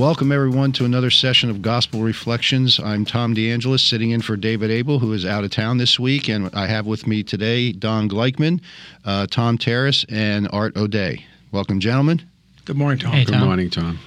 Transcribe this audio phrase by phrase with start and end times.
[0.00, 2.80] Welcome, everyone, to another session of Gospel Reflections.
[2.80, 6.26] I'm Tom DeAngelis, sitting in for David Abel, who is out of town this week.
[6.26, 8.62] And I have with me today Don Gleichman,
[9.04, 11.26] uh, Tom Terrace, and Art O'Day.
[11.52, 12.22] Welcome, gentlemen.
[12.64, 13.12] Good morning, Tom.
[13.12, 13.98] Hey, Good morning, Tom.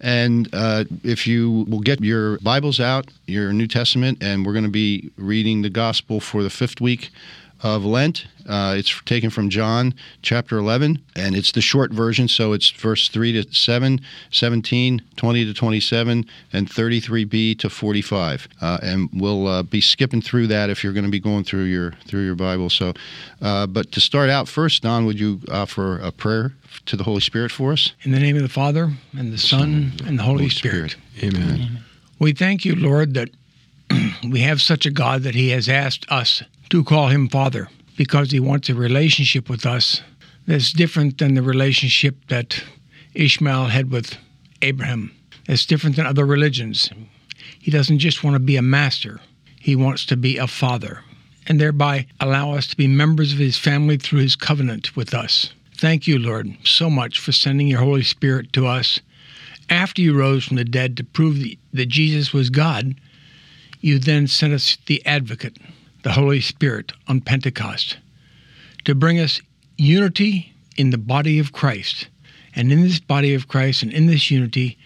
[0.00, 4.64] And uh, if you will get your Bibles out, your New Testament, and we're going
[4.64, 7.10] to be reading the Gospel for the fifth week
[7.62, 8.26] of Lent.
[8.48, 13.08] Uh, it's taken from John chapter 11, and it's the short version, so it's verse
[13.08, 18.48] 3 to 7, 17, 20 to 27, and 33b to 45.
[18.60, 21.64] Uh, and we'll uh, be skipping through that if you're going to be going through
[21.64, 22.68] your through your Bible.
[22.68, 22.94] So,
[23.40, 26.52] uh, but to start out first, Don, would you offer a prayer
[26.86, 27.92] to the Holy Spirit for us?
[28.02, 30.96] In the name of the Father, and the Son, and the Holy, Spirit.
[31.22, 31.78] Amen.
[32.18, 33.30] We thank you, Lord, that
[34.28, 38.30] we have such a God that He has asked us to call Him Father because
[38.30, 40.00] He wants a relationship with us
[40.46, 42.62] that's different than the relationship that
[43.14, 44.16] Ishmael had with
[44.60, 45.12] Abraham.
[45.46, 46.90] That's different than other religions.
[47.58, 49.20] He doesn't just want to be a master,
[49.60, 51.02] He wants to be a father,
[51.46, 55.52] and thereby allow us to be members of His family through His covenant with us.
[55.76, 59.00] Thank you, Lord, so much for sending your Holy Spirit to us.
[59.68, 61.42] After you rose from the dead to prove
[61.72, 62.94] that Jesus was God,
[63.80, 65.56] you then sent us the advocate,
[66.02, 67.98] the Holy Spirit, on Pentecost
[68.84, 69.40] to bring us
[69.76, 72.08] unity in the body of Christ.
[72.54, 74.78] And in this body of Christ and in this unity,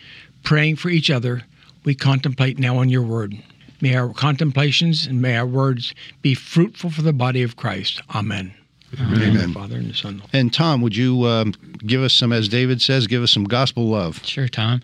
[0.43, 1.43] praying for each other,
[1.85, 3.37] we contemplate now on your word.
[3.81, 8.03] May our contemplations and may our words be fruitful for the body of Christ.
[8.15, 8.55] Amen.
[8.99, 9.53] Amen.
[9.53, 10.23] Father and the Son.
[10.33, 11.53] And Tom, would you um,
[11.85, 14.25] give us some, as David says, give us some gospel love?
[14.25, 14.81] Sure, Tom.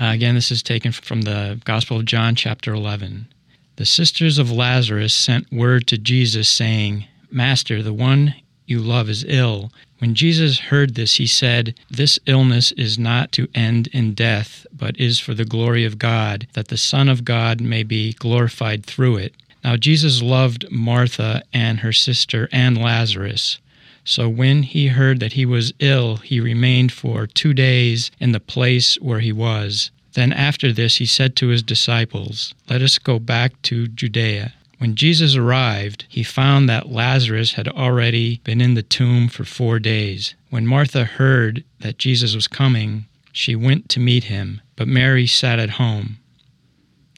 [0.00, 3.28] Uh, again, this is taken from the Gospel of John, chapter 11.
[3.76, 8.34] The sisters of Lazarus sent word to Jesus, saying, Master, the one
[8.66, 9.72] you love is ill.
[9.98, 14.98] When Jesus heard this, he said, This illness is not to end in death, but
[15.00, 19.16] is for the glory of God, that the Son of God may be glorified through
[19.16, 19.34] it.
[19.64, 23.58] Now, Jesus loved Martha and her sister and Lazarus.
[24.04, 28.40] So when he heard that he was ill, he remained for two days in the
[28.40, 29.90] place where he was.
[30.14, 34.54] Then after this, he said to his disciples, Let us go back to Judea.
[34.78, 39.78] When Jesus arrived, he found that Lazarus had already been in the tomb for four
[39.78, 40.34] days.
[40.50, 45.58] When Martha heard that Jesus was coming, she went to meet him, but Mary sat
[45.58, 46.18] at home.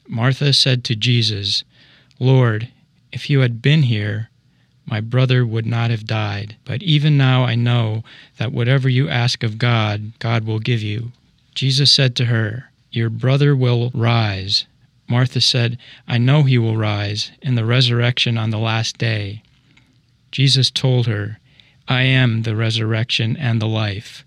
[0.07, 1.63] Martha said to Jesus,
[2.19, 2.69] Lord,
[3.11, 4.29] if you had been here,
[4.85, 6.55] my brother would not have died.
[6.65, 8.03] But even now I know
[8.37, 11.11] that whatever you ask of God, God will give you.
[11.53, 14.65] Jesus said to her, Your brother will rise.
[15.09, 15.77] Martha said,
[16.07, 19.41] I know he will rise in the resurrection on the last day.
[20.31, 21.39] Jesus told her,
[21.87, 24.25] I am the resurrection and the life.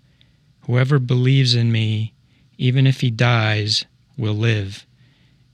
[0.61, 2.13] Whoever believes in me,
[2.57, 3.85] even if he dies,
[4.17, 4.85] will live.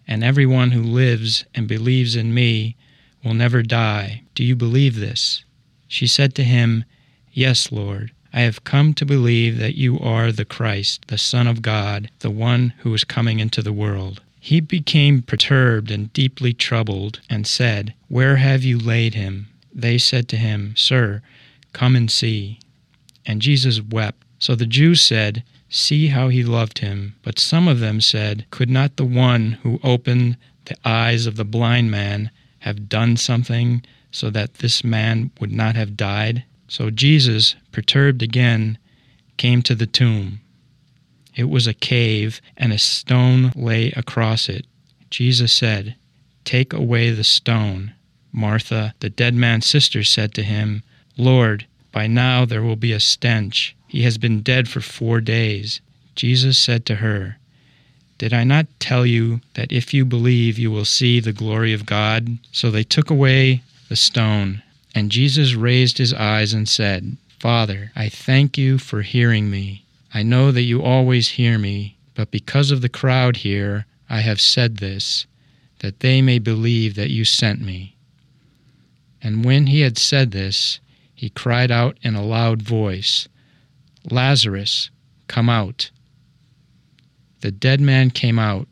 [0.07, 2.78] And everyone who lives and believes in me
[3.23, 4.23] will never die.
[4.35, 5.44] Do you believe this?
[5.88, 6.85] She said to him,
[7.34, 8.12] Yes, Lord.
[8.37, 12.29] I have come to believe that you are the Christ, the Son of God, the
[12.29, 14.21] one who is coming into the world.
[14.39, 19.47] He became perturbed and deeply troubled, and said, Where have you laid him?
[19.73, 21.23] They said to him, Sir,
[21.73, 22.59] come and see.
[23.25, 24.23] And Jesus wept.
[24.37, 27.16] So the Jews said, See how he loved him.
[27.23, 31.43] But some of them said, Could not the one who opened the eyes of the
[31.43, 32.29] blind man
[32.59, 33.81] have done something
[34.11, 36.43] so that this man would not have died?
[36.67, 38.78] So Jesus, perturbed again,
[39.37, 40.41] came to the tomb.
[41.35, 44.66] It was a cave, and a stone lay across it.
[45.09, 45.96] Jesus said,
[46.43, 47.93] Take away the stone.
[48.31, 50.84] Martha, the dead man's sister, said to him,
[51.17, 53.75] Lord, by now there will be a stench.
[53.87, 55.81] He has been dead for four days.
[56.16, 57.37] Jesus said to her,
[58.17, 61.85] Did I not tell you that if you believe you will see the glory of
[61.85, 62.37] God?
[62.52, 64.64] So they took away the stone.
[64.97, 69.85] And Jesus raised his eyes and said, Father, I thank you for hearing me.
[70.11, 74.41] I know that you always hear me, but because of the crowd here, I have
[74.41, 75.28] said this,
[75.82, 77.96] that they may believe that you sent me.
[79.22, 80.79] And when he had said this,
[81.14, 83.28] he cried out in a loud voice,
[84.09, 84.90] Lazarus,
[85.28, 85.91] come out.
[87.41, 88.67] The dead man came out,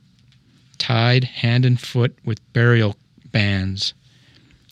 [0.79, 2.95] tied hand and foot with burial
[3.31, 3.93] bands,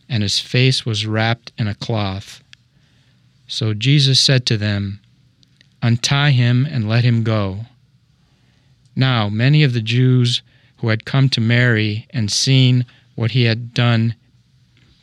[0.09, 2.41] and his face was wrapped in a cloth.
[3.47, 4.99] So Jesus said to them,
[5.81, 7.65] Untie him and let him go.
[8.95, 10.41] Now many of the Jews
[10.77, 12.85] who had come to Mary and seen
[13.15, 14.15] what he had done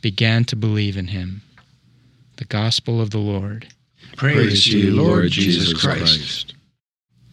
[0.01, 1.41] began to believe in him.
[2.37, 3.67] The Gospel of the Lord.
[4.17, 5.99] Praise, Praise to you, Lord Jesus Jesus Christ.
[5.99, 6.55] Christ.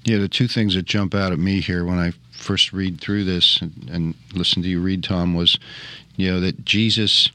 [0.04, 3.24] Yeah, the two things that jump out at me here when I first read through
[3.24, 5.58] this and, and listen to you read, Tom, was,
[6.16, 7.30] you know, that Jesus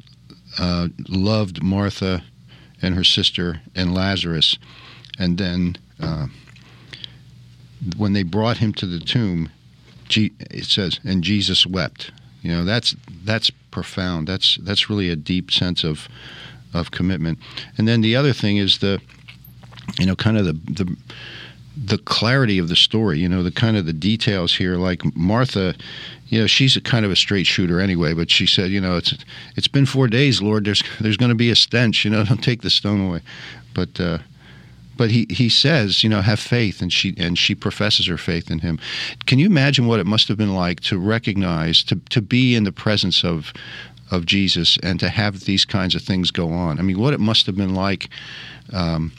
[0.58, 2.24] uh, loved Martha
[2.82, 4.58] and her sister and Lazarus,
[5.18, 6.28] and then uh,
[7.98, 9.50] when they brought him to the tomb,
[10.10, 12.12] G- it says, and Jesus wept.
[12.42, 14.28] You know, that's that's profound.
[14.28, 16.08] That's that's really a deep sense of
[16.74, 17.40] of commitment.
[17.78, 19.02] And then the other thing is the,
[20.00, 20.96] you know, kind of the the
[21.76, 24.76] the clarity of the story, you know, the kind of the details here.
[24.76, 25.74] Like Martha,
[26.28, 28.98] you know, she's a kind of a straight shooter anyway, but she said, you know,
[28.98, 29.16] it's
[29.56, 30.66] it's been four days, Lord.
[30.66, 32.24] There's there's going to be a stench, you know.
[32.26, 33.22] Don't take the stone away,
[33.74, 34.20] but uh,
[34.98, 38.52] but he he says, you know, have faith, and she and she professes her faith
[38.52, 38.80] in him.
[39.26, 42.64] Can you imagine what it must have been like to recognize to to be in
[42.64, 43.52] the presence of
[44.12, 46.78] of Jesus and to have these kinds of things go on?
[46.78, 48.10] I mean, what it must have been like.
[48.72, 49.12] Um,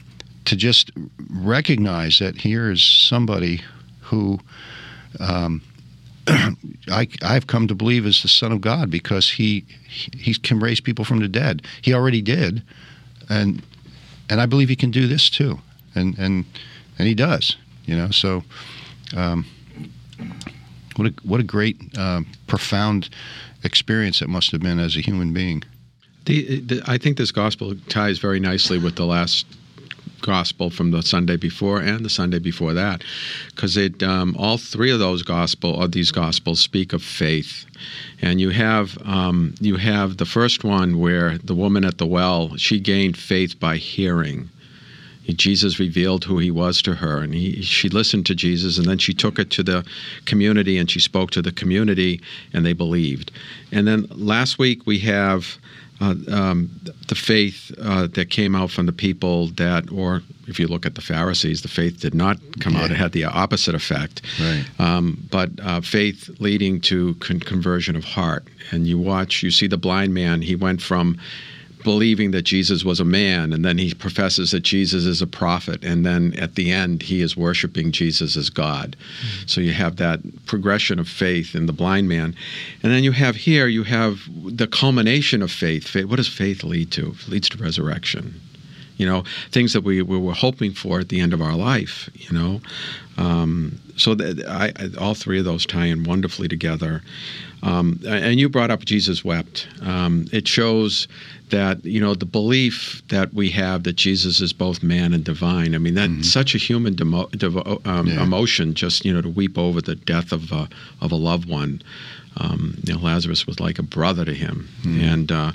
[0.44, 0.90] to just
[1.30, 3.62] recognize that here is somebody
[4.00, 4.38] who
[5.20, 5.62] um,
[6.26, 10.80] I, I've come to believe is the Son of God because he, he can raise
[10.80, 11.62] people from the dead.
[11.82, 12.62] He already did,
[13.28, 13.62] and
[14.30, 15.58] and I believe he can do this too,
[15.94, 16.44] and and
[16.98, 17.56] and he does.
[17.84, 18.42] You know, so
[19.14, 19.44] um,
[20.96, 23.10] what a what a great um, profound
[23.62, 25.62] experience it must have been as a human being.
[26.24, 29.46] The, the, I think this gospel ties very nicely with the last
[30.24, 33.04] gospel from the Sunday before and the Sunday before that,
[33.50, 37.66] because it um, all three of those gospel or these gospels speak of faith,
[38.22, 42.56] and you have um, you have the first one where the woman at the well
[42.56, 44.48] she gained faith by hearing.
[45.36, 48.98] Jesus revealed who he was to her, and he, she listened to Jesus, and then
[48.98, 49.82] she took it to the
[50.26, 52.20] community, and she spoke to the community,
[52.52, 53.30] and they believed.
[53.72, 55.56] And then last week we have
[56.04, 56.70] uh, um,
[57.08, 60.94] the faith uh, that came out from the people that, or if you look at
[60.94, 64.22] the Pharisees, the faith did not come out; it had the opposite effect.
[64.40, 64.64] Right.
[64.78, 69.66] Um, but uh, faith leading to con- conversion of heart, and you watch, you see
[69.66, 70.42] the blind man.
[70.42, 71.18] He went from
[71.84, 75.84] believing that Jesus was a man, and then he professes that Jesus is a prophet,
[75.84, 78.96] and then at the end he is worshiping Jesus as God.
[79.46, 82.34] So you have that progression of faith in the blind man,
[82.82, 84.18] and then you have here you have
[84.56, 85.86] the culmination of faith.
[85.86, 87.10] Faith- What does faith lead to?
[87.10, 88.40] It leads to resurrection.
[88.96, 92.08] You know, things that we, we were hoping for at the end of our life.
[92.14, 92.60] You know,
[93.18, 97.02] um, so that I, all three of those tie in wonderfully together.
[97.64, 99.66] Um, and you brought up Jesus wept.
[99.82, 101.08] Um, it shows
[101.50, 105.74] that you know the belief that we have that Jesus is both man and divine.
[105.74, 108.22] I mean, that's such a human demo, devo, um, Yeah.
[108.22, 108.74] emotion.
[108.74, 110.68] Just you know to weep over the death of a,
[111.00, 111.80] of a loved one.
[112.36, 115.52] Um, you know, Lazarus was like a brother to him, and uh,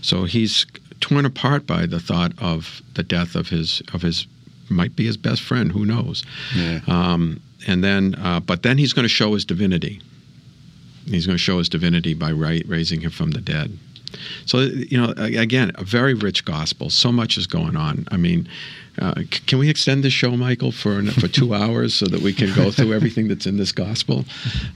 [0.00, 0.64] so he's
[1.00, 4.26] torn apart by the thought of the death of his of his
[4.68, 5.72] might be his best friend.
[5.72, 6.22] Who knows?
[6.54, 6.80] Yeah.
[6.86, 10.00] Um, and then, uh, but then he's going to show his divinity.
[11.10, 13.78] He's going to show his divinity by right, raising him from the dead.
[14.44, 16.90] So, you know, again, a very rich gospel.
[16.90, 18.06] So much is going on.
[18.10, 18.48] I mean,
[18.98, 22.32] uh, c- can we extend the show, Michael, for for two hours so that we
[22.32, 24.24] can go through everything that's in this gospel?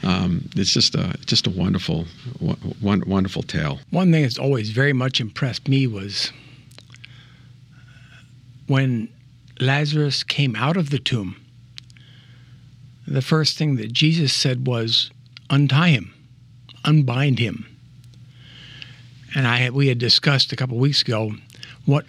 [0.05, 2.07] Um, it's just a just a wonderful,
[2.41, 3.81] wo- won- wonderful tale.
[3.91, 6.33] One thing that's always very much impressed me was
[8.69, 9.09] when
[9.61, 11.37] Lazarus came out of the tomb,
[13.07, 15.11] the first thing that Jesus said was,
[15.51, 16.14] Untie him,
[16.85, 17.67] unbind him.
[19.35, 21.33] And I we had discussed a couple weeks ago
[21.87, 22.07] what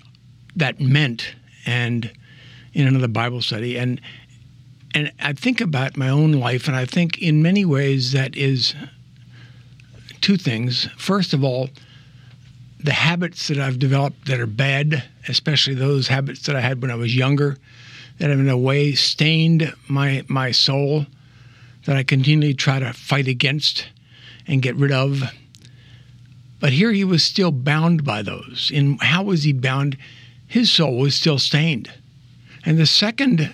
[0.55, 2.11] that meant and
[2.73, 3.99] in another Bible study and
[4.93, 8.73] and I think about my own life and I think in many ways that is
[10.21, 10.87] two things.
[10.97, 11.69] First of all,
[12.79, 16.91] the habits that I've developed that are bad, especially those habits that I had when
[16.91, 17.57] I was younger,
[18.19, 21.05] that have in a way stained my my soul,
[21.85, 23.87] that I continually try to fight against
[24.47, 25.23] and get rid of.
[26.59, 28.71] But here he was still bound by those.
[28.73, 29.97] And how was he bound?
[30.47, 31.91] His soul was still stained.
[32.65, 33.53] And the second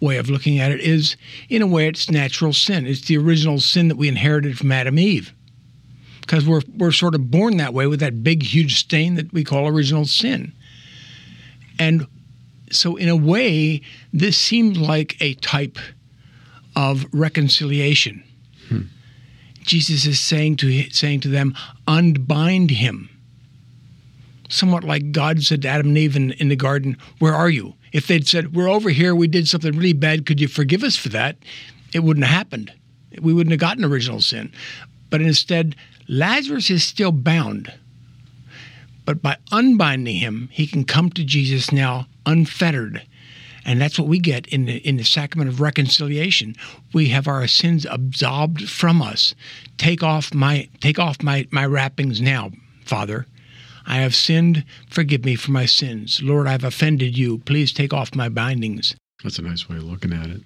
[0.00, 1.16] way of looking at it is,
[1.48, 2.86] in a way, it's natural sin.
[2.86, 5.32] It's the original sin that we inherited from Adam and Eve.
[6.20, 9.44] Because we're, we're sort of born that way with that big, huge stain that we
[9.44, 10.52] call original sin.
[11.78, 12.06] And
[12.70, 13.80] so, in a way,
[14.12, 15.78] this seems like a type
[16.76, 18.22] of reconciliation.
[19.68, 21.54] Jesus is saying to saying to them,
[21.86, 23.10] unbind him.
[24.48, 27.74] Somewhat like God said to Adam and Eve in, in the garden, Where are you?
[27.92, 30.96] If they'd said, We're over here, we did something really bad, could you forgive us
[30.96, 31.36] for that?
[31.92, 32.72] It wouldn't have happened.
[33.20, 34.52] We wouldn't have gotten original sin.
[35.10, 35.76] But instead,
[36.08, 37.72] Lazarus is still bound.
[39.04, 43.02] But by unbinding him, he can come to Jesus now unfettered.
[43.68, 46.56] And that's what we get in the, in the sacrament of reconciliation.
[46.94, 49.34] We have our sins absolved from us.
[49.76, 52.50] Take off my take off my, my wrappings now,
[52.86, 53.26] Father.
[53.86, 54.64] I have sinned.
[54.88, 56.22] Forgive me for my sins.
[56.22, 57.40] Lord, I've offended you.
[57.40, 58.96] Please take off my bindings.
[59.22, 60.40] That's a nice way of looking at it.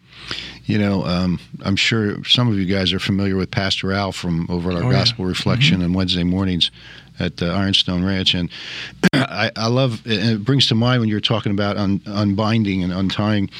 [0.64, 4.48] You know, um, I'm sure some of you guys are familiar with Pastor Al from
[4.50, 5.28] over at our oh, Gospel yeah.
[5.28, 5.84] Reflection mm-hmm.
[5.84, 6.72] on Wednesday mornings
[7.18, 8.50] at the Ironstone Ranch, and
[9.12, 12.92] I, I, love and it brings to mind when you're talking about un, unbinding and
[12.92, 13.50] untying.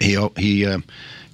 [0.00, 0.66] He he.
[0.66, 0.80] Uh,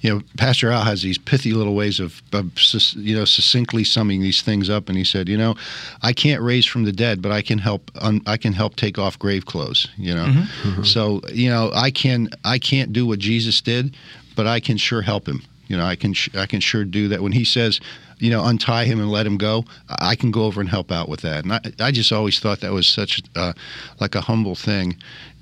[0.05, 2.51] you know, Pastor Al has these pithy little ways of, of,
[2.95, 4.87] you know, succinctly summing these things up.
[4.87, 5.55] And he said, you know,
[6.03, 7.89] I can't raise from the dead, but I can help.
[7.95, 9.87] Un, I can help take off grave clothes.
[9.97, 10.69] You know, mm-hmm.
[10.69, 10.83] Mm-hmm.
[10.83, 12.29] so you know, I can.
[12.43, 13.95] I can't do what Jesus did,
[14.35, 15.41] but I can sure help him.
[15.67, 16.13] You know, I can.
[16.35, 17.21] I can sure do that.
[17.21, 17.79] When he says,
[18.19, 21.09] you know, untie him and let him go, I can go over and help out
[21.09, 21.43] with that.
[21.43, 23.53] And I, I just always thought that was such uh,
[23.99, 24.97] like a humble thing.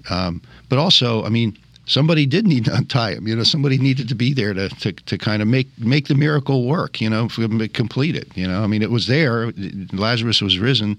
[0.10, 3.28] Um, but also, I mean, somebody did need to untie him.
[3.28, 6.16] You know, somebody needed to be there to, to, to kind of make make the
[6.16, 7.02] miracle work.
[7.02, 7.28] You know,
[7.74, 8.36] complete it.
[8.36, 9.52] You know, I mean, it was there.
[9.92, 10.98] Lazarus was risen,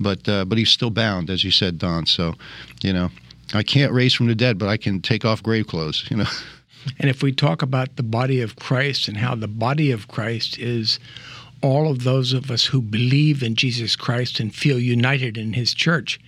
[0.00, 2.06] but uh, but he's still bound, as you said, Don.
[2.06, 2.34] So,
[2.82, 3.10] you know,
[3.52, 6.04] I can't raise from the dead, but I can take off grave clothes.
[6.10, 6.26] You know.
[6.98, 10.58] And if we talk about the body of Christ and how the body of Christ
[10.58, 10.98] is
[11.62, 15.72] all of those of us who believe in Jesus Christ and feel united in his
[15.72, 16.20] church,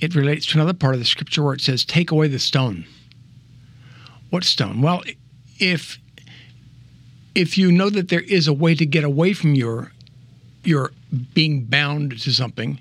[0.00, 2.84] it relates to another part of the scripture where it says, Take away the stone.
[4.30, 4.80] What stone?
[4.80, 5.02] Well,
[5.58, 5.98] if
[7.34, 9.92] if you know that there is a way to get away from your
[10.64, 10.92] your
[11.34, 12.80] being bound to something,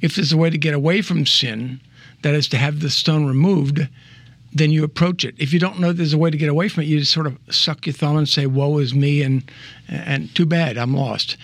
[0.00, 1.80] if there's a way to get away from sin,
[2.22, 3.88] that is to have the stone removed,
[4.54, 5.34] then you approach it.
[5.38, 7.26] If you don't know there's a way to get away from it, you just sort
[7.26, 9.42] of suck your thumb and say, "Woe is me," and
[9.88, 11.36] and too bad, I'm lost.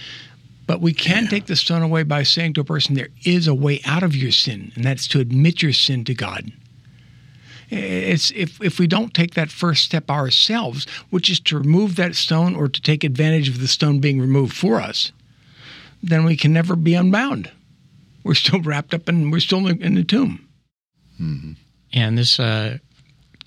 [0.66, 1.30] But we can yeah.
[1.30, 4.14] take the stone away by saying to a person, "There is a way out of
[4.14, 6.52] your sin, and that's to admit your sin to God."
[7.70, 12.14] It's if if we don't take that first step ourselves, which is to remove that
[12.14, 15.12] stone or to take advantage of the stone being removed for us,
[16.02, 17.50] then we can never be unbound.
[18.24, 20.46] We're still wrapped up and we're still in the tomb.
[21.20, 21.52] Mm-hmm.
[21.92, 22.78] And this uh,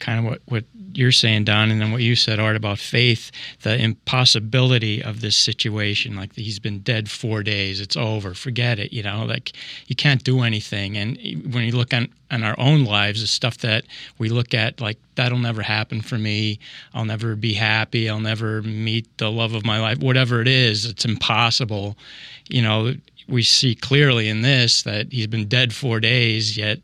[0.02, 3.32] kind of what, what you're saying, Don, and then what you said, Art, about faith,
[3.62, 6.16] the impossibility of this situation.
[6.18, 8.92] Like he's been dead four days, it's over, forget it.
[8.92, 9.54] You know, like
[9.88, 10.98] you can't do anything.
[10.98, 11.18] And
[11.54, 13.86] when you look on, on our own lives, the stuff that
[14.18, 16.60] we look at, like that'll never happen for me.
[16.94, 18.10] I'll never be happy.
[18.10, 20.00] I'll never meet the love of my life.
[20.00, 21.96] Whatever it is, it's impossible.
[22.50, 22.96] You know,
[23.28, 26.80] we see clearly in this that he's been dead four days, yet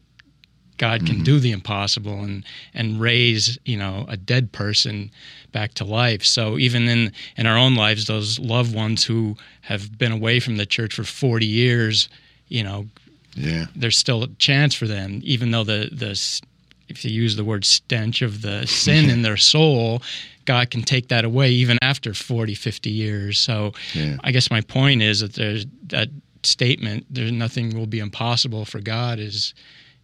[0.77, 1.23] God can mm-hmm.
[1.23, 2.43] do the impossible and
[2.73, 5.11] and raise you know a dead person
[5.51, 6.23] back to life.
[6.23, 10.57] So even in in our own lives, those loved ones who have been away from
[10.57, 12.09] the church for forty years,
[12.47, 12.87] you know,
[13.35, 16.41] yeah, there's still a chance for them, even though the the
[16.89, 20.01] if you use the word stench of the sin in their soul,
[20.45, 23.39] God can take that away even after 40, 50 years.
[23.39, 24.17] So yeah.
[24.23, 26.07] I guess my point is that there's that
[26.43, 29.53] statement, there's nothing will be impossible for God is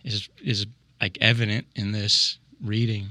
[0.03, 0.65] is is
[1.01, 3.07] like evident in this reading.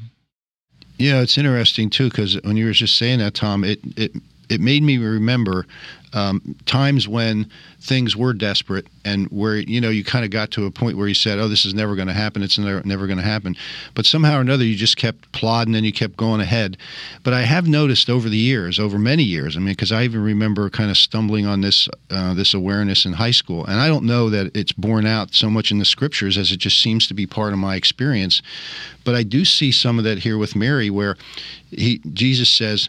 [0.99, 4.13] Yeah, it's interesting too because when you were just saying that, Tom, it it
[4.49, 5.67] it made me remember
[6.13, 7.51] um, times when
[7.81, 11.09] things were desperate and where you know you kind of got to a point where
[11.09, 12.43] you said, "Oh, this is never going to happen.
[12.43, 13.57] It's never, never going to happen."
[13.95, 16.77] But somehow or another, you just kept plodding and you kept going ahead.
[17.23, 20.23] But I have noticed over the years, over many years, I mean, because I even
[20.23, 24.05] remember kind of stumbling on this uh, this awareness in high school, and I don't
[24.05, 27.15] know that it's borne out so much in the scriptures as it just seems to
[27.15, 28.43] be part of my experience.
[29.05, 31.17] But I do see some of that here with Mary, where
[31.71, 32.89] he Jesus says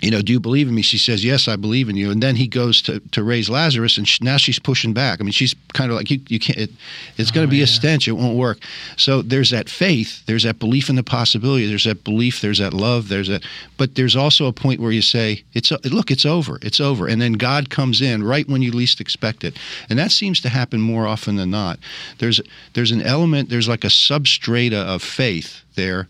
[0.00, 0.82] you know, do you believe in me?
[0.82, 2.10] She says, yes, I believe in you.
[2.10, 5.20] And then he goes to, to raise Lazarus, and she, now she's pushing back.
[5.20, 6.70] I mean, she's kind of like, you, you can't, it,
[7.18, 7.64] it's going to oh, be yeah.
[7.64, 8.08] a stench.
[8.08, 8.58] It won't work.
[8.96, 12.72] So there's that faith, there's that belief in the possibility, there's that belief, there's that
[12.72, 13.42] love, there's that,
[13.76, 17.06] but there's also a point where you say, it's, look, it's over, it's over.
[17.06, 19.58] And then God comes in right when you least expect it.
[19.90, 21.78] And that seems to happen more often than not.
[22.18, 22.40] There's,
[22.74, 26.08] there's an element, there's like a substrata of faith there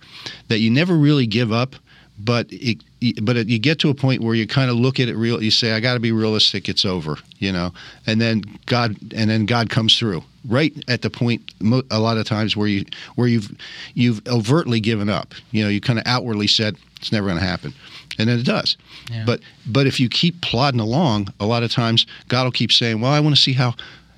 [0.48, 1.76] that you never really give up
[2.24, 2.78] but it,
[3.22, 5.42] but it, you get to a point where you kind of look at it real.
[5.42, 6.68] You say, "I got to be realistic.
[6.68, 7.72] It's over," you know.
[8.06, 11.52] And then God, and then God comes through right at the point.
[11.90, 12.84] A lot of times where you
[13.16, 13.50] where you've
[13.94, 15.34] you've overtly given up.
[15.50, 17.74] You know, you kind of outwardly said it's never going to happen,
[18.18, 18.76] and then it does.
[19.10, 19.24] Yeah.
[19.26, 23.00] But but if you keep plodding along, a lot of times God will keep saying,
[23.00, 23.74] "Well, I want to see how."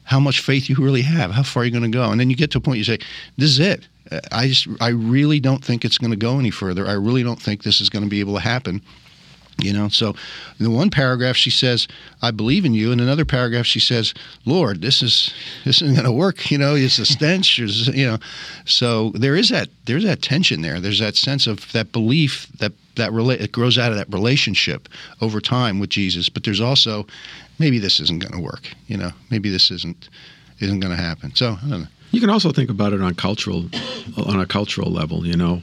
[0.06, 1.30] How much faith you really have?
[1.30, 2.10] How far are you going to go?
[2.10, 2.98] And then you get to a point you say,
[3.38, 3.88] "This is it.
[4.32, 6.86] I just I really don't think it's going to go any further.
[6.86, 8.82] I really don't think this is going to be able to happen.
[9.58, 10.16] You know, so
[10.58, 11.86] in the one paragraph she says,
[12.20, 14.12] "I believe in you," in another paragraph she says,
[14.44, 15.32] "Lord, this is
[15.64, 17.58] this isn't going to work." You know, it's a stench.
[17.64, 18.18] It's, you know,
[18.64, 20.80] so there is that there's that tension there.
[20.80, 24.88] There's that sense of that belief that that rela- it grows out of that relationship
[25.20, 26.28] over time with Jesus.
[26.28, 27.06] But there's also
[27.60, 28.68] maybe this isn't going to work.
[28.88, 30.08] You know, maybe this isn't
[30.58, 31.32] isn't going to happen.
[31.34, 31.86] So I don't know.
[32.14, 33.68] You can also think about it on cultural,
[34.16, 35.26] on a cultural level.
[35.26, 35.62] You know,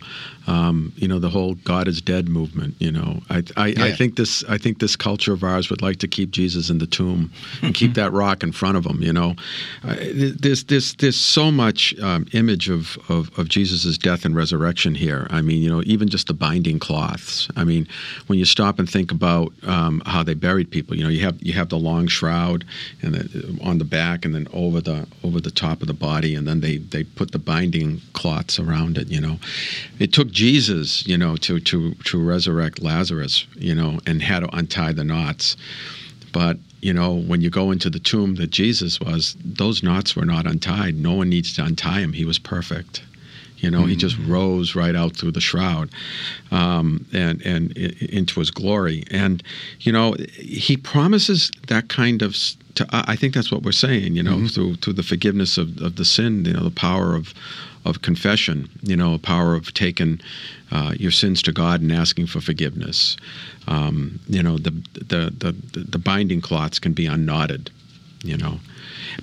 [0.52, 2.76] um, you know the whole "God is dead" movement.
[2.80, 3.86] You know, I, I, Yeah.
[3.86, 6.78] I think this, I think this culture of ours would like to keep Jesus in
[6.80, 7.32] the tomb
[7.62, 9.02] and keep that rock in front of him.
[9.02, 9.36] You know,
[9.84, 14.96] uh, there's, there's, there's so much um, image of, of of Jesus's death and resurrection
[14.96, 15.28] here.
[15.30, 17.50] I mean, you know, even just the binding cloths.
[17.56, 17.88] I mean,
[18.28, 21.42] when you stop and think about um, how they buried people, you know, you have
[21.42, 22.66] you have the long shroud
[23.02, 26.36] and the, on the back, and then over the over the top of the body,
[26.36, 29.08] and then they they put the binding cloths around it.
[29.08, 29.38] You know,
[30.00, 34.50] it took Jesus, you know, to to to resurrect Lazarus, you know, and had to
[34.56, 35.56] untie the knots.
[36.34, 40.26] But you know, when you go into the tomb that Jesus was, those knots were
[40.26, 40.96] not untied.
[40.96, 42.14] No one needs to untie him.
[42.14, 43.04] He was perfect.
[43.58, 45.92] You know, he just rose right out through the shroud,
[46.50, 49.04] um, and and into his glory.
[49.12, 49.44] And
[49.82, 52.36] you know, he promises that kind of.
[52.76, 54.16] To, I think that's what we're saying.
[54.16, 56.46] You know, through through the forgiveness of, of the sin.
[56.46, 57.36] You know, the power of
[57.86, 58.70] of confession.
[58.82, 60.20] You know, a power of taking
[60.72, 63.18] uh, your sins to God and asking for forgiveness.
[63.68, 67.72] Um, you know, the, the the the binding cloths can be unknotted.
[68.24, 68.60] You know,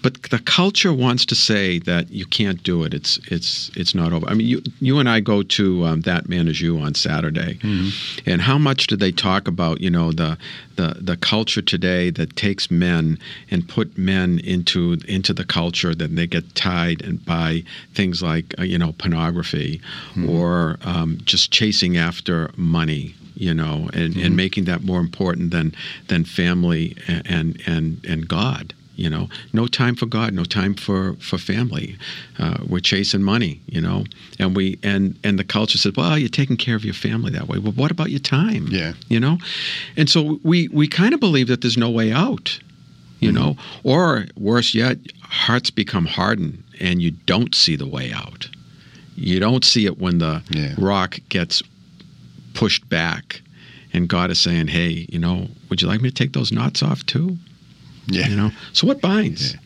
[0.03, 2.93] but the culture wants to say that you can't do it.
[2.93, 4.27] It's it's it's not over.
[4.27, 7.59] I mean, you you and I go to um, that man is you on Saturday,
[8.27, 10.37] and how much do they talk about you know the
[10.75, 13.19] the the culture today that takes men
[13.51, 17.63] and put men into into the culture that they get tied and by
[17.95, 19.81] things like uh, you know pornography
[20.29, 25.73] or um, just chasing after money you know, and, and making that more important than
[26.09, 28.75] than family and and, and God.
[28.99, 31.97] You know, no time for God, no time for for family.
[32.37, 34.05] Uh, we're chasing money, you know,
[34.41, 37.47] and we and and the culture says, well, you're taking care of your family that
[37.47, 37.59] way.
[37.59, 38.67] Well, what about your time?
[38.71, 38.95] Yeah.
[39.09, 39.39] you know,
[39.97, 42.59] and so we we kind of believe that there's no way out.
[43.21, 48.49] You know, or worse yet, hearts become hardened and you don't see the way out.
[49.17, 50.75] You don't see it when the Yeah.
[50.79, 51.63] rock gets
[52.55, 53.43] pushed back
[53.93, 56.83] and God is saying, "Hey, you know, would you like me to take those knots
[56.83, 57.39] off too?"
[58.09, 58.29] Yeah.
[58.29, 58.51] You know.
[58.73, 59.57] So what binds?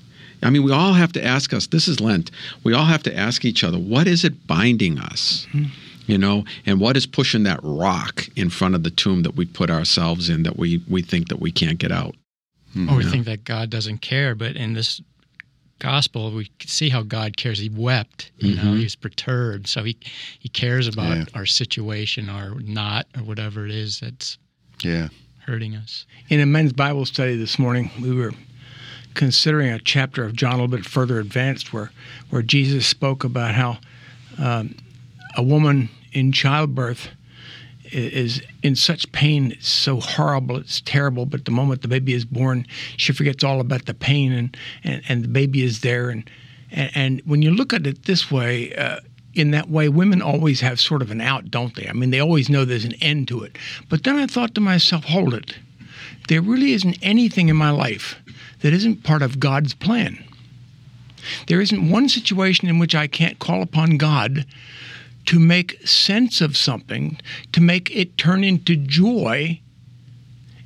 [0.42, 1.68] I mean, we all have to ask us.
[1.68, 2.31] This is Lent.
[2.64, 5.46] We all have to ask each other, what is it binding us?
[5.52, 5.70] Mm-hmm.
[6.07, 9.44] You know, and what is pushing that rock in front of the tomb that we
[9.46, 12.16] put ourselves in that we we think that we can't get out?
[12.76, 12.90] Mm-hmm.
[12.90, 15.00] Or we think that God doesn't care, but in this
[15.78, 17.59] gospel, we see how God cares.
[17.59, 18.76] He wept, you know, mm-hmm.
[18.78, 19.66] he was perturbed.
[19.66, 19.96] So he,
[20.38, 21.24] he cares about Yeah.
[21.35, 24.38] our situation, our knot, or whatever it is that's
[24.83, 25.09] Yeah.
[25.46, 26.07] Hurting us.
[26.28, 28.33] In a men's Bible study this morning, we were
[29.14, 31.90] considering a chapter of John a little bit further advanced, where
[32.31, 33.78] where Jesus spoke about how
[34.38, 34.76] um,
[35.37, 37.09] a woman in childbirth
[37.90, 39.52] is in such pain.
[39.52, 40.57] It's so horrible.
[40.57, 41.26] It's terrible.
[41.26, 45.02] But the moment the baby is born, she forgets all about the pain, and and,
[45.09, 46.09] and the baby is there.
[46.09, 46.28] And
[46.70, 48.74] and, and when you look at it this way.
[48.74, 49.00] Uh,
[49.34, 51.88] in that way, women always have sort of an out, don't they?
[51.88, 53.56] I mean, they always know there's an end to it.
[53.88, 55.56] But then I thought to myself, hold it
[56.28, 58.16] there really isn't anything in my life
[58.60, 60.22] that isn't part of God's plan.
[61.46, 64.46] There isn't one situation in which I can't call upon God
[65.26, 67.18] to make sense of something,
[67.52, 69.60] to make it turn into joy,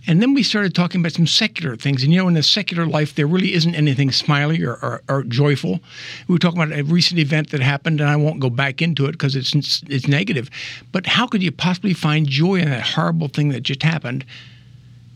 [0.07, 2.03] And then we started talking about some secular things.
[2.03, 5.25] And you know, in the secular life, there really isn't anything smiley or, or, or
[5.25, 5.81] joyful.
[6.29, 9.07] We were talking about a recent event that happened, and I won't go back into
[9.07, 10.49] it because it's, it's negative.
[10.92, 14.25] But how could you possibly find joy in that horrible thing that just happened?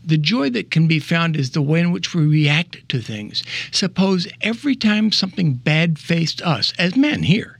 [0.03, 3.43] The joy that can be found is the way in which we react to things.
[3.71, 7.59] Suppose every time something bad faced us, as men here,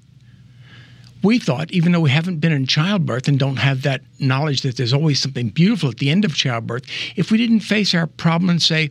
[1.23, 4.77] we thought, even though we haven't been in childbirth and don't have that knowledge that
[4.77, 6.83] there's always something beautiful at the end of childbirth,
[7.15, 8.89] if we didn't face our problem and say,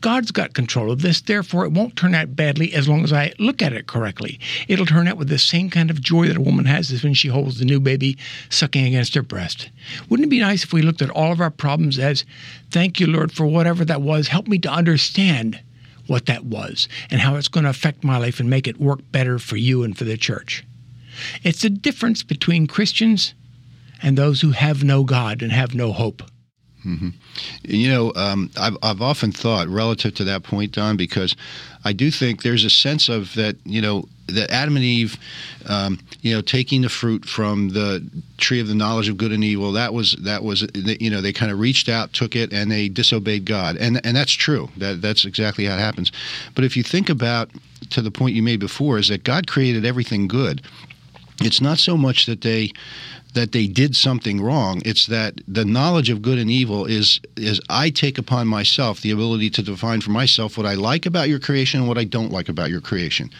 [0.00, 3.32] God's got control of this, therefore it won't turn out badly as long as I
[3.40, 4.38] look at it correctly.
[4.68, 7.14] It'll turn out with the same kind of joy that a woman has as when
[7.14, 8.16] she holds the new baby
[8.48, 9.70] sucking against her breast.
[10.08, 12.24] Wouldn't it be nice if we looked at all of our problems as,
[12.70, 15.60] thank you, Lord, for whatever that was, help me to understand
[16.06, 19.00] what that was and how it's going to affect my life and make it work
[19.10, 20.64] better for you and for the church?
[21.42, 23.34] It's the difference between Christians
[24.02, 26.22] and those who have no God and have no hope.
[26.84, 27.08] Mm-hmm.
[27.64, 31.34] You know, um, I've, I've often thought relative to that point, Don, because
[31.84, 35.16] I do think there's a sense of that, you know, that Adam and Eve,
[35.66, 39.42] um, you know, taking the fruit from the tree of the knowledge of good and
[39.42, 42.70] evil, that was that was you know they kind of reached out, took it, and
[42.70, 44.68] they disobeyed God, and and that's true.
[44.76, 46.12] That that's exactly how it happens.
[46.54, 47.50] But if you think about
[47.90, 50.62] to the point you made before, is that God created everything good,
[51.40, 52.72] it's not so much that they
[53.34, 54.80] that they did something wrong.
[54.84, 59.10] It's that the knowledge of good and evil is is i take upon myself the
[59.10, 62.32] ability to define for myself what i like about your creation and what i don't
[62.32, 63.30] like about your creation.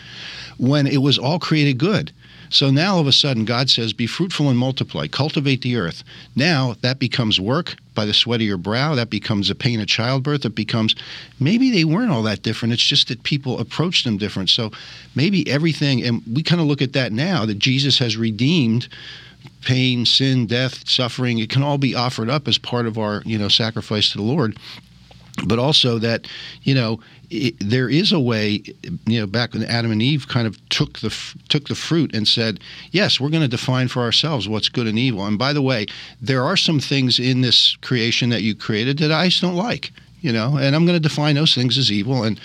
[0.59, 2.13] When it was all created good
[2.51, 6.03] so now all of a sudden God says, Be fruitful and multiply, cultivate the earth.
[6.35, 8.95] Now that becomes work by the sweat of your brow.
[8.95, 10.45] That becomes a pain of childbirth.
[10.45, 10.95] It becomes
[11.41, 12.73] maybe they weren't all that different.
[12.73, 14.51] It's just that people approached them different.
[14.51, 14.71] So
[15.17, 18.89] maybe everything, and we kind of look at that now that Jesus has redeemed
[19.63, 21.39] pain, sin, death, suffering.
[21.39, 24.23] It can all be offered up as part of our, you know, sacrifice to the
[24.25, 24.57] Lord
[25.47, 26.27] but also that
[26.63, 28.63] you know it, there is a way
[29.07, 31.15] you know back when Adam and Eve kind of took the
[31.49, 34.99] took the fruit and said yes we're going to define for ourselves what's good and
[34.99, 35.25] evil.
[35.27, 35.87] And by the way
[36.21, 39.93] there are some things in this creation that you created that I just don't like
[40.21, 42.25] you know and I'm going to define those things as evil.
[42.25, 42.41] And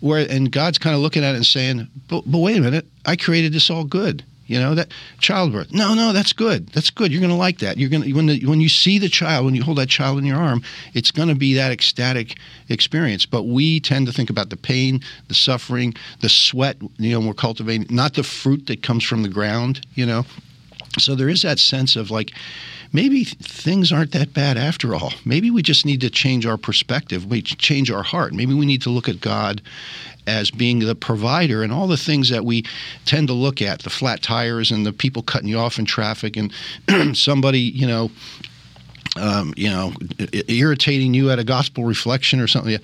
[0.00, 2.86] where and God's kind of looking at it and saying but, but wait a minute
[3.04, 5.72] I created this all good you know that childbirth.
[5.72, 6.70] No, no, that's good.
[6.70, 7.12] That's good.
[7.12, 7.78] You're going to like that.
[7.78, 10.24] You're going to when when you see the child, when you hold that child in
[10.24, 12.36] your arm, it's going to be that ecstatic
[12.68, 13.26] experience.
[13.26, 16.78] But we tend to think about the pain, the suffering, the sweat.
[16.98, 19.86] You know, we're cultivating not the fruit that comes from the ground.
[19.94, 20.26] You know,
[20.98, 22.32] so there is that sense of like
[22.92, 25.12] maybe things aren't that bad after all.
[25.24, 27.24] Maybe we just need to change our perspective.
[27.26, 28.32] We change our heart.
[28.32, 29.62] Maybe we need to look at God
[30.26, 32.64] as being the provider and all the things that we
[33.04, 36.36] tend to look at the flat tires and the people cutting you off in traffic
[36.36, 36.52] and
[37.16, 38.10] somebody, you know,
[39.16, 39.92] um, you know,
[40.48, 42.78] irritating you at a gospel reflection or something.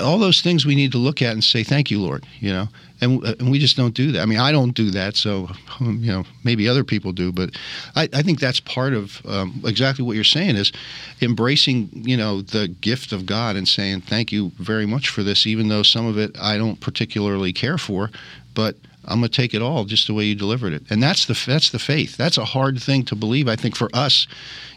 [0.00, 2.68] All those things we need to look at and say, "Thank you, Lord." You know,
[3.00, 4.22] and, and we just don't do that.
[4.22, 5.48] I mean, I don't do that, so
[5.80, 7.50] um, you know, maybe other people do, but
[7.94, 10.72] I, I think that's part of um, exactly what you're saying is
[11.20, 15.46] embracing, you know, the gift of God and saying, "Thank you very much for this,"
[15.46, 18.10] even though some of it I don't particularly care for,
[18.54, 18.74] but
[19.08, 20.82] I'm going to take it all just the way you delivered it.
[20.90, 22.16] And that's the that's the faith.
[22.16, 23.48] That's a hard thing to believe.
[23.48, 24.26] I think for us,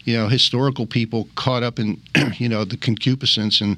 [0.04, 2.00] you know, historical people caught up in
[2.38, 3.76] you know the concupiscence and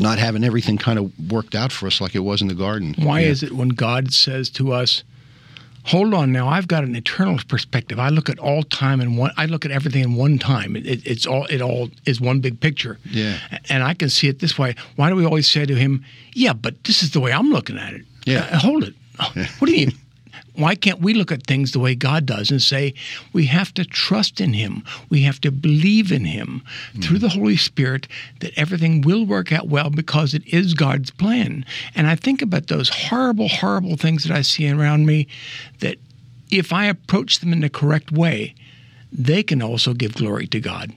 [0.00, 2.94] not having everything kind of worked out for us like it was in the garden.
[2.98, 3.28] Why yeah.
[3.28, 5.02] is it when God says to us,
[5.84, 9.30] hold on now i've got an eternal perspective i look at all time in one
[9.38, 12.40] i look at everything in one time it, it, it's all it all is one
[12.40, 13.38] big picture yeah
[13.70, 16.52] and i can see it this way why do we always say to him yeah
[16.52, 18.94] but this is the way i'm looking at it yeah uh, hold it
[19.58, 19.98] what do you mean
[20.58, 22.94] why can't we look at things the way God does and say
[23.32, 24.82] we have to trust in Him?
[25.08, 27.02] We have to believe in Him mm.
[27.02, 28.08] through the Holy Spirit
[28.40, 31.64] that everything will work out well because it is God's plan.
[31.94, 35.28] And I think about those horrible, horrible things that I see around me
[35.78, 35.96] that
[36.50, 38.54] if I approach them in the correct way,
[39.12, 40.92] they can also give glory to God.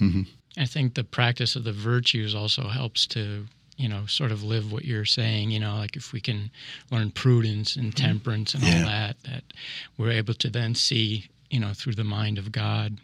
[0.00, 0.22] Mm-hmm.
[0.56, 4.72] I think the practice of the virtues also helps to you know, sort of live
[4.72, 6.50] what you're saying, you know, like if we can
[6.90, 8.06] learn prudence and mm-hmm.
[8.06, 8.78] temperance and yeah.
[8.78, 9.44] all that, that
[9.96, 12.98] we're able to then see, you know, through the mind of God.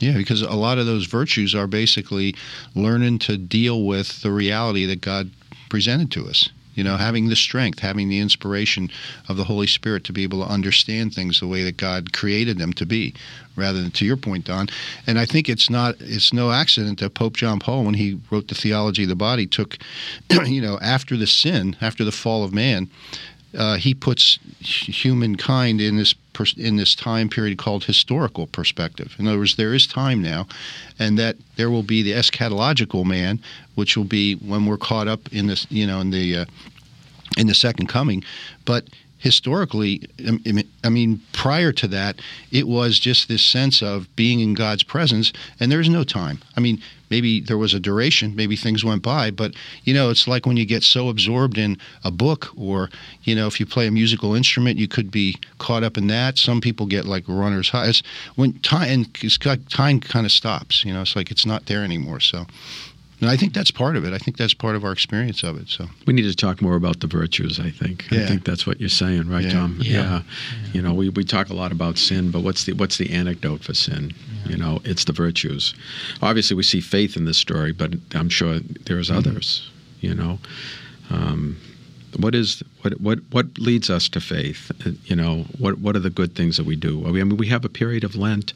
[0.00, 2.34] Yeah, because a lot of those virtues are basically
[2.74, 5.30] learning to deal with the reality that God
[5.70, 6.50] presented to us.
[6.76, 8.90] You know, having the strength, having the inspiration
[9.28, 12.58] of the Holy Spirit to be able to understand things the way that God created
[12.58, 13.14] them to be,
[13.56, 14.68] rather than to your point, Don.
[15.06, 18.46] And I think it's not it's no accident that Pope John Paul, when he wrote
[18.46, 19.78] the theology of the body, took,
[20.46, 22.88] you know, after the sin, after the fall of man,
[23.56, 26.14] uh, he puts humankind in this
[26.56, 29.14] in this time period called historical perspective.
[29.18, 30.46] In other words, there is time now,
[30.98, 33.40] and that there will be the eschatological man,
[33.74, 36.44] which will be when we're caught up in this, you know, in the uh,
[37.36, 38.22] in the second coming.
[38.64, 40.08] But historically,
[40.84, 42.20] I mean, prior to that,
[42.52, 46.40] it was just this sense of being in God's presence, and there's no time.
[46.56, 50.26] I mean, maybe there was a duration, maybe things went by, but you know, it's
[50.26, 52.90] like when you get so absorbed in a book, or
[53.22, 56.38] you know, if you play a musical instrument, you could be caught up in that.
[56.38, 57.88] Some people get like runner's high.
[57.88, 58.02] It's
[58.34, 60.84] when time and time kind of stops.
[60.84, 62.20] You know, it's like it's not there anymore.
[62.20, 62.46] So
[63.20, 64.12] and I think that's part of it.
[64.12, 65.68] I think that's part of our experience of it.
[65.68, 67.58] So we need to talk more about the virtues.
[67.58, 68.10] I think.
[68.10, 68.22] Yeah.
[68.22, 69.50] I think that's what you're saying, right, yeah.
[69.50, 69.78] Tom?
[69.80, 69.92] Yeah.
[69.92, 70.22] yeah.
[70.72, 73.62] You know, we, we talk a lot about sin, but what's the what's the antidote
[73.62, 74.12] for sin?
[74.44, 75.74] You know, it's the virtues.
[76.22, 79.18] Obviously, we see faith in this story, but I'm sure there's mm-hmm.
[79.18, 79.70] others.
[80.00, 80.38] You know,
[81.10, 81.56] um,
[82.18, 84.70] what is what what what leads us to faith?
[85.04, 87.06] You know, what what are the good things that we do?
[87.06, 88.52] I mean, we have a period of Lent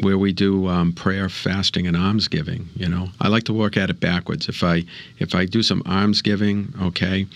[0.00, 2.68] where we do um, prayer, fasting, and almsgiving.
[2.74, 4.48] You know, I like to work at it backwards.
[4.48, 4.84] If I
[5.18, 7.26] if I do some almsgiving, okay,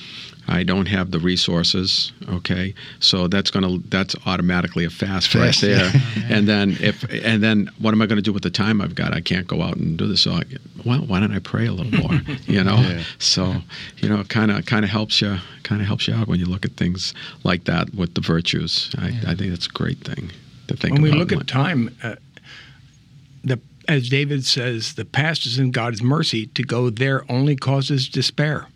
[0.48, 5.68] I don't have the resources, okay, so that's gonna that's automatically a fast, fast right
[5.68, 5.92] there.
[6.30, 8.94] and then if and then what am I going to do with the time I've
[8.94, 9.12] got?
[9.12, 10.22] I can't go out and do this.
[10.22, 10.42] So I,
[10.84, 12.20] well, why don't I pray a little more?
[12.46, 13.02] You know, yeah.
[13.18, 13.56] so
[13.98, 16.46] you know, kind of kind of helps you kind of helps you out when you
[16.46, 17.12] look at things
[17.44, 18.94] like that with the virtues.
[18.98, 19.30] I, yeah.
[19.30, 20.30] I think that's a great thing
[20.68, 20.92] to think.
[20.92, 21.02] About.
[21.02, 21.94] When we look at time.
[22.02, 22.14] Uh,
[23.44, 26.46] the as David says, the past is in God's mercy.
[26.46, 28.66] To go there only causes despair.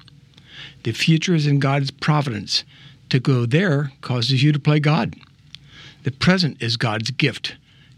[0.84, 2.64] The future is in God's providence.
[3.10, 5.16] To go there causes you to play God.
[6.04, 7.56] The present is God's gift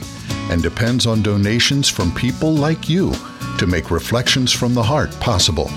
[0.51, 3.13] and depends on donations from people like you
[3.57, 5.69] to make Reflections from the Heart possible.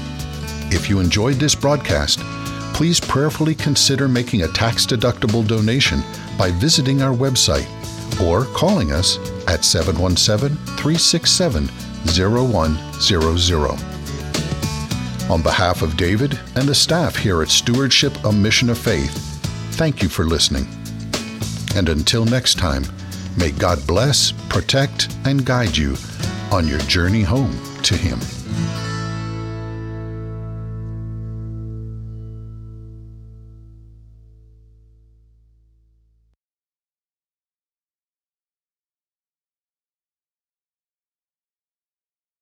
[0.70, 2.18] If you enjoyed this broadcast,
[2.74, 6.02] please prayerfully consider making a tax deductible donation
[6.36, 7.68] by visiting our website
[8.20, 11.68] or calling us at 717 367
[12.06, 13.94] 0100.
[15.30, 19.16] On behalf of David and the staff here at Stewardship, a Mission of Faith,
[19.76, 20.66] thank you for listening.
[21.74, 22.84] And until next time,
[23.38, 25.96] may God bless, protect, and guide you
[26.52, 28.20] on your journey home to Him.